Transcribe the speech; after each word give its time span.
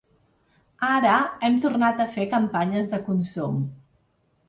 Ara 0.91 1.11
hem 1.49 1.61
tornat 1.67 2.03
a 2.07 2.09
fer 2.17 2.29
campanyes 2.35 2.93
de 2.97 3.05
consum. 3.11 3.65